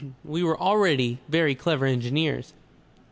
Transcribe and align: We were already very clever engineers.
We 0.23 0.41
were 0.41 0.59
already 0.59 1.19
very 1.29 1.53
clever 1.53 1.85
engineers. 1.85 2.53